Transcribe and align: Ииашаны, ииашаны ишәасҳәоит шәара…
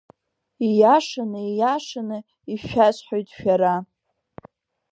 Ииашаны, 0.67 1.39
ииашаны 1.47 2.17
ишәасҳәоит 2.53 3.27
шәара… 3.37 3.75